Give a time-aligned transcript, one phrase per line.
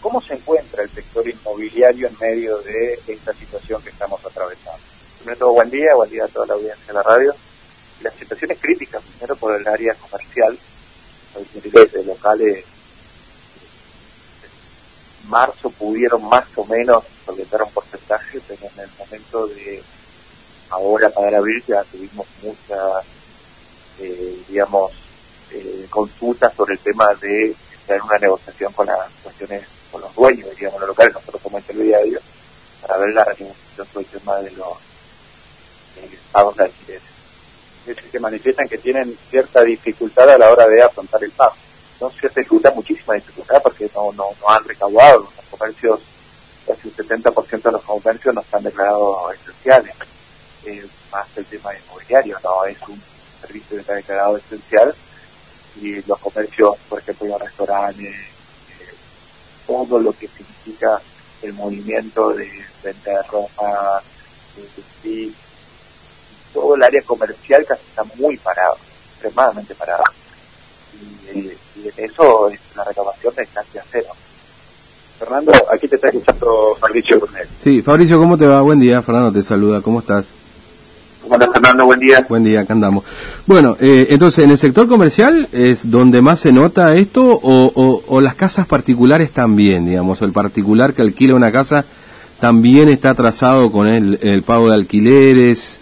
[0.00, 4.80] ¿cómo se encuentra el sector inmobiliario en medio de esta situación que estamos atravesando?
[5.18, 7.34] Primero todo, buen día, buen día a toda la audiencia de la radio.
[8.02, 10.58] La situación es crítica, primero por el área comercial,
[11.34, 12.64] los de locales
[15.28, 19.82] marzo pudieron más o menos solventar un porcentaje, pero en el momento de
[20.70, 23.04] ahora para abril ya tuvimos muchas,
[24.00, 24.92] eh, digamos,
[25.52, 27.54] eh, consultas sobre el tema de
[27.86, 32.22] tener una negociación con las cuestiones, con los dueños, digamos, los locales, nosotros como intermediarios,
[32.82, 34.76] para ver la renegociación sobre el tema de los
[36.32, 37.02] pagos de alquileres.
[37.86, 41.54] Es que manifiestan que tienen cierta dificultad a la hora de afrontar el pago.
[42.00, 46.00] No cierta dificultad, muchísima dificultad, porque no, no, no han recaudado los comercios,
[46.66, 49.94] casi un 70% de los comercios no están declarados esenciales.
[50.64, 53.00] Eh, más el tema inmobiliario, no es un
[53.40, 54.94] servicio que está declarado esencial
[55.80, 58.94] y los comercios, por ejemplo, los restaurantes, eh,
[59.66, 61.00] todo lo que significa
[61.42, 62.50] el movimiento de
[62.82, 64.02] venta de ropa,
[65.02, 65.30] de,
[66.52, 68.76] todo el área comercial casi está muy parado,
[69.12, 70.04] extremadamente parado.
[71.34, 74.08] Y, y en eso la recaudación es casi a cero.
[75.18, 77.48] Fernando, aquí te está escuchando Fabricio Brunel.
[77.62, 78.60] Sí, Fabricio, ¿cómo te va?
[78.62, 80.30] Buen día, Fernando te saluda, ¿cómo estás?
[81.36, 82.24] Hola Fernando, buen día.
[82.30, 83.04] Buen día, acá andamos.
[83.44, 88.20] Bueno, eh, entonces, ¿en el sector comercial es donde más se nota esto o, o,
[88.22, 91.84] las casas particulares también, digamos, el particular que alquila una casa
[92.40, 95.78] también está atrasado con el, el pago de alquileres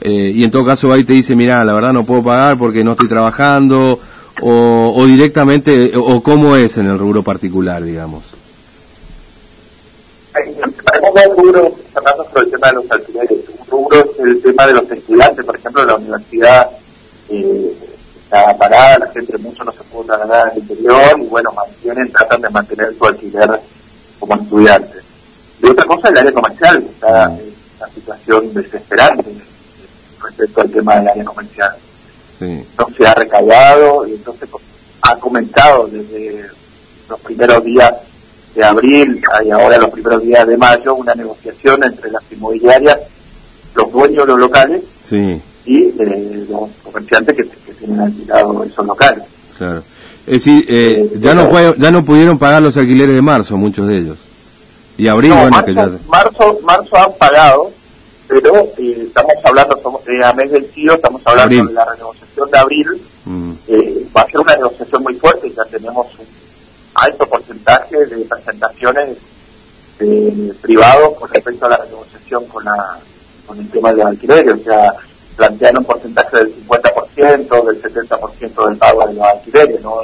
[0.00, 2.82] eh, y en todo caso ahí te dice, mira, la verdad no puedo pagar porque
[2.82, 4.00] no estoy trabajando
[4.40, 8.24] o, o directamente, o cómo es en el rubro particular, digamos.
[10.32, 10.56] Hay,
[11.28, 14.90] un rubro, Fernando, sobre el tema de los alquileres rubro es el tema de los
[14.90, 16.70] estudiantes, por ejemplo, la universidad
[17.28, 17.76] eh,
[18.22, 22.40] está parada, la gente mucho no se puede trasladar al interior y bueno, mantienen, tratan
[22.40, 23.60] de mantener su alquiler
[24.18, 25.02] como estudiantes.
[25.62, 29.30] Y otra cosa, el área comercial, está en una situación desesperante
[30.22, 31.76] respecto al tema del área comercial.
[32.40, 34.48] No se ha recaudado y entonces
[35.02, 36.46] ha comentado desde
[37.08, 37.94] los primeros días
[38.54, 42.98] de abril y ahora los primeros días de mayo una negociación entre las inmobiliarias
[43.96, 49.24] dueños de los locales y eh, los comerciantes que, tienen alquilado esos locales.
[49.58, 49.82] Claro.
[50.26, 53.86] Es decir, eh, eh, ya no ya no pudieron pagar los alquileres de marzo, muchos
[53.86, 54.18] de ellos.
[54.96, 55.90] Y abril, bueno, marzo, que ya...
[56.08, 57.70] marzo, marzo han pagado,
[58.26, 62.86] pero estamos hablando, somos, a mes del tío, estamos hablando de la renegociación de abril.
[63.24, 63.52] Mm.
[64.16, 66.26] va a ser una negociación muy fuerte, ya tenemos un
[66.94, 69.18] alto porcentaje de presentaciones
[70.60, 72.98] privados con respecto a la renegociación con la
[73.46, 74.94] con el tema de los alquileres, o sea,
[75.36, 80.00] plantean un porcentaje del 50%, del 70% del pago de los alquileres, ¿no?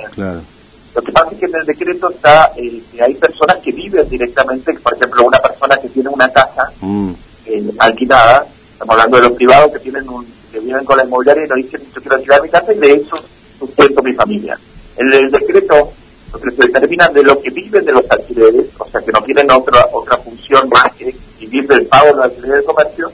[0.94, 4.06] Lo que pasa es que en el decreto está eh, que hay personas que viven
[4.08, 7.12] directamente, por ejemplo, una persona que tiene una casa mm.
[7.46, 11.44] eh, alquilada, estamos hablando de los privados que tienen un, que viven con la inmobiliaria
[11.44, 13.16] y nos dicen yo quiero alquilar mi casa y de eso
[13.58, 14.58] sustento mi familia.
[14.98, 15.92] En el decreto
[16.32, 19.22] lo que se determina de lo que viven de los alquileres, o sea que no
[19.22, 23.12] tienen otra otra función más que vivir del pago de los alquileres de comercio,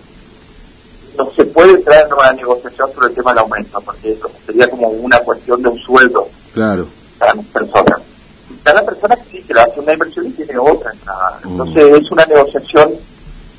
[1.17, 2.11] no se puede entrar en
[2.87, 6.87] sobre el tema del aumento, porque eso sería como una cuestión de un sueldo claro.
[7.19, 8.01] para las personas.
[8.63, 11.41] Cada persona sí que le hace una inversión y tiene otra entrada.
[11.45, 11.49] Mm.
[11.49, 12.91] Entonces es una negociación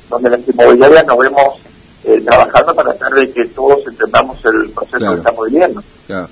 [0.08, 1.42] donde las inmobiliarias nos vemos
[2.04, 5.82] eh, trabajando para tratar de que todos entendamos el proceso que estamos viviendo.
[6.06, 6.28] Claro.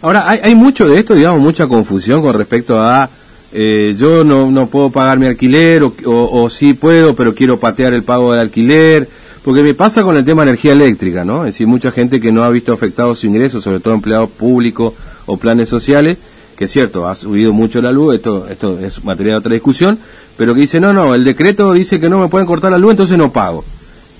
[0.00, 3.08] Ahora, hay, hay mucho de esto, digamos, mucha confusión con respecto a
[3.50, 7.58] eh, yo no, no puedo pagar mi alquiler o, o, o sí puedo, pero quiero
[7.58, 9.08] patear el pago del alquiler
[9.48, 11.46] porque me pasa con el tema de energía eléctrica, ¿no?
[11.46, 14.92] Es decir, mucha gente que no ha visto afectados su ingreso, sobre todo empleados públicos
[15.24, 16.18] o planes sociales,
[16.54, 19.98] que es cierto, ha subido mucho la luz, esto, esto es materia de otra discusión,
[20.36, 22.90] pero que dice, no, no, el decreto dice que no me pueden cortar la luz,
[22.90, 23.64] entonces no pago.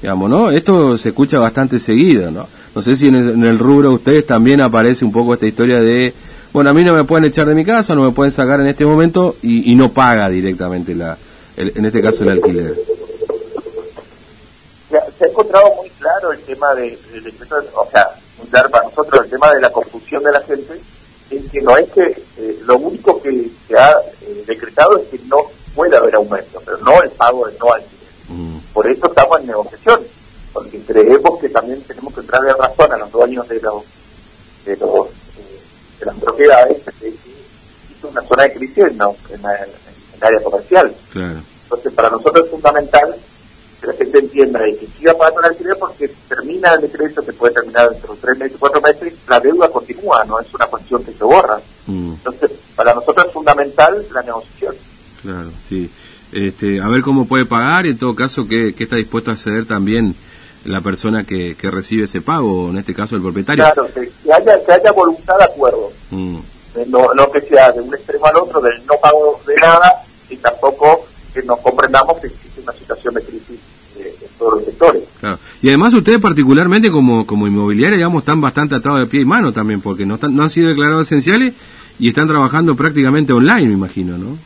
[0.01, 0.51] Digamos, ¿no?
[0.51, 2.47] Esto se escucha bastante seguido, ¿no?
[2.75, 6.15] No sé si en el, rubro de ustedes también aparece un poco esta historia de,
[6.55, 8.69] bueno, a mí no me pueden echar de mi casa, no me pueden sacar en
[8.69, 11.19] este momento y, no paga directamente la,
[11.59, 12.98] en este caso el alquiler
[15.19, 16.97] se ha encontrado muy claro el tema de,
[17.75, 20.81] o sea, muy claro para nosotros el tema de la confusión de la gente,
[21.31, 25.19] es que no es que eh, lo único que se ha eh, decretado es que
[25.27, 25.39] no
[25.75, 28.09] puede haber aumento, pero no el pago de no alquiler.
[28.29, 28.59] Mm.
[28.73, 30.01] Por eso estamos en negociación,
[30.53, 33.85] porque creemos que también tenemos que entrarle razón a los dueños de los
[34.65, 35.61] de, los, eh,
[36.01, 37.15] de las propiedades, que es
[38.05, 40.95] una zona de crisis en, en, el área comercial.
[41.15, 43.15] Entonces, para nosotros es fundamental
[43.81, 47.33] que la gente entienda de que siga pagando el alquiler porque termina el decreto, que
[47.33, 51.05] puede terminar dentro de tres meses, cuatro meses, la deuda continúa, no es una cuestión
[51.05, 51.61] que se borra.
[51.87, 52.13] Mm.
[52.13, 54.75] Entonces, para nosotros es fundamental la negociación.
[55.23, 55.91] Claro, sí.
[56.33, 59.67] Este, a ver cómo puede pagar y en todo caso qué, está dispuesto a ceder
[59.67, 60.15] también
[60.65, 63.65] la persona que, que, recibe ese pago, en este caso el propietario.
[63.65, 65.91] Claro, que, haya, que haya voluntad de acuerdo.
[66.11, 66.37] Mm.
[66.75, 70.03] Eh, no, no que sea de un extremo al otro, del no pago de nada
[70.29, 73.59] y tampoco que nos comprendamos que existe una situación de crisis
[73.99, 75.03] eh, en todos los sectores.
[75.21, 75.39] Claro.
[75.61, 79.53] Y además ustedes particularmente como, como inmobiliaria, digamos, están bastante atados de pie y mano
[79.53, 81.55] también, porque no, están, no han sido declarados esenciales
[81.99, 84.37] y están trabajando prácticamente online, me imagino, ¿no?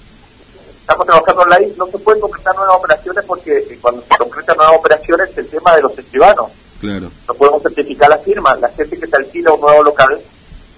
[0.83, 4.77] estamos trabajando online, no se pueden concretar nuevas operaciones porque eh, cuando se concretan nuevas
[4.79, 6.51] operaciones el tema de los escribanos.
[6.81, 7.11] Claro.
[7.29, 8.57] No podemos certificar la firma.
[8.57, 10.21] La gente que te alquila un nuevo local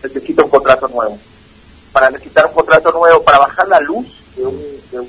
[0.02, 1.18] necesita un contrato nuevo.
[1.92, 4.06] Para necesitar un contrato nuevo, para bajar la luz
[4.36, 5.08] de, una,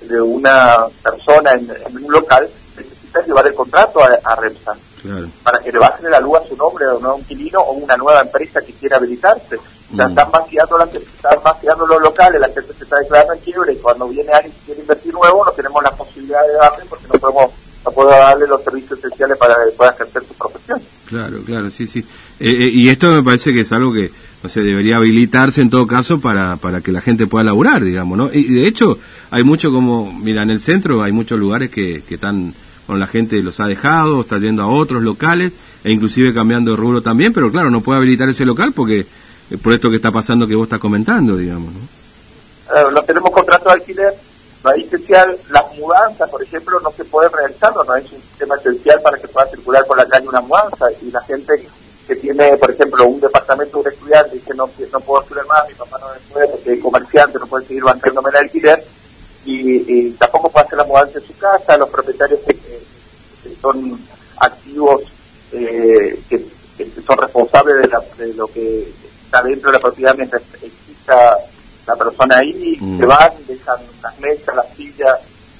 [0.00, 1.70] de una persona en,
[2.04, 2.48] un local,
[3.26, 4.76] llevar el contrato a, a REMSA.
[5.02, 5.28] Claro.
[5.42, 7.96] Para que le bajen la luz a su nombre a un nuevo inquilino o una
[7.96, 9.58] nueva empresa que quiera habilitarse
[9.90, 14.06] están vaciando, están vaciando los locales, la gente se está declarando en quiebre y cuando
[14.08, 17.52] viene alguien que quiere invertir nuevo no tenemos la posibilidad de darle porque no podemos
[17.84, 20.82] no puedo darle los servicios esenciales para que pueda ejercer su profesión.
[21.06, 22.00] Claro, claro, sí, sí.
[22.40, 24.10] Eh, eh, y esto me parece que es algo que
[24.42, 28.18] o sea, debería habilitarse en todo caso para, para que la gente pueda laburar, digamos,
[28.18, 28.30] ¿no?
[28.32, 28.98] Y de hecho
[29.30, 32.52] hay mucho como, mira, en el centro hay muchos lugares que, que están,
[32.88, 35.52] bueno, la gente los ha dejado, está yendo a otros locales
[35.84, 39.06] e inclusive cambiando de rubro también, pero claro, no puede habilitar ese local porque
[39.62, 42.90] por esto que está pasando que vos estás comentando, digamos, ¿no?
[42.90, 44.14] no tenemos contrato de alquiler,
[44.64, 48.56] no hay esencial, las mudanzas, por ejemplo, no se pueden realizar, no es un sistema
[48.56, 51.52] esencial para que pueda circular por la calle una mudanza, y la gente
[52.06, 55.46] que tiene, por ejemplo, un departamento de un estudiante y dice no, no puedo estudiar
[55.46, 58.84] más, mi papá no me puede porque es comerciante, no puede seguir bancándome el alquiler,
[59.44, 62.57] y, tampoco puede hacer la mudanza en su casa, los propietarios que,
[63.60, 63.98] son
[64.40, 65.02] activos,
[65.52, 66.44] eh, que,
[67.06, 68.88] son responsables de, de lo que
[69.24, 71.36] está dentro de la propiedad mientras exista
[71.86, 72.98] la persona ahí, mm.
[72.98, 75.18] se van, dejan las mesas, las sillas,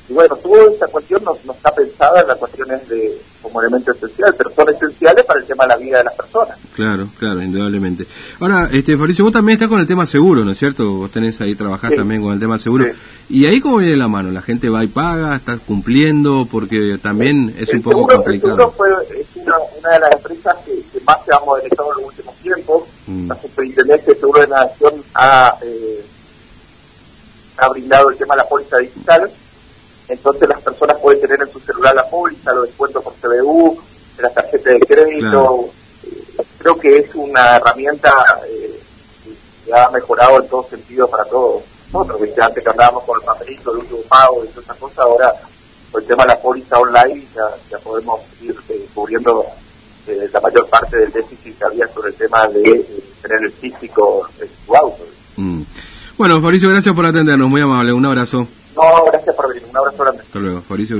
[0.08, 4.34] y bueno, toda esta cuestión no, está pensada en las cuestiones de como elemento esencial,
[4.36, 6.58] pero son esenciales para el tema de la vida de las personas.
[6.74, 8.06] Claro, claro, indudablemente.
[8.40, 10.92] Ahora, este Fabricio, vos también estás con el tema seguro, ¿no es cierto?
[10.92, 12.86] Vos tenés ahí, trabajás también con el tema seguro.
[13.28, 14.30] ¿Y ahí cómo viene la mano?
[14.30, 15.36] ¿La gente va y paga?
[15.36, 16.46] ¿Estás cumpliendo?
[16.50, 18.52] Porque también es un poco complicado.
[18.52, 18.88] El seguro fue,
[19.20, 22.82] es una, una de las empresas que, más se ha modernizado en los últimos tiempos.
[23.06, 23.28] Mm.
[23.28, 26.04] La Superintendencia de Seguro de la Nación ha, eh,
[27.56, 29.30] ha brindado el tema de la póliza digital
[30.08, 33.78] entonces las personas pueden tener en su celular la póliza, los descuentos por CBU,
[34.22, 35.70] la tarjeta de crédito.
[36.04, 38.12] Eh, creo que es una herramienta
[38.48, 38.80] eh,
[39.64, 41.62] que ha mejorado en todo sentido para todos
[41.92, 42.20] nosotros.
[42.40, 45.32] Antes que andábamos con el papelito, el último pago y todas esas cosas, ahora
[45.90, 49.44] por el tema de la póliza online ya, podemos ir eh, cubriendo
[50.32, 52.84] la mayor parte del déficit que había sobre el tema de
[53.20, 55.04] tener el físico en su auto.
[55.36, 55.62] Mm.
[56.16, 58.48] Bueno, Fabricio, gracias por atendernos, muy amable, un abrazo.
[58.74, 59.64] No, gracias por venir.
[59.68, 60.22] Un abrazo grande.
[60.22, 60.96] Hasta luego, Fabricio.